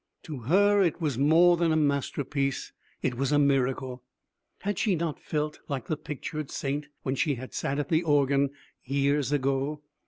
[0.23, 4.01] To her it was more than a masterpiece; it was a miracle.
[4.61, 8.49] Had she not felt like the pictured saint, when she had sat at the organ,
[8.83, 9.83] years ago?